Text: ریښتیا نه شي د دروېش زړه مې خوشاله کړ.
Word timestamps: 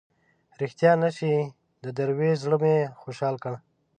ریښتیا 0.61 0.91
نه 1.03 1.09
شي 1.17 1.33
د 1.83 1.85
دروېش 1.97 2.35
زړه 2.45 2.57
مې 2.63 2.75
خوشاله 3.01 3.37
کړ. 3.43 3.53